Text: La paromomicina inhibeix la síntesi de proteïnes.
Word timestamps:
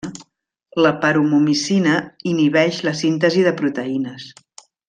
La 0.85 0.91
paromomicina 1.03 1.93
inhibeix 2.31 2.83
la 2.89 2.97
síntesi 3.05 3.47
de 3.49 3.55
proteïnes. 3.63 4.31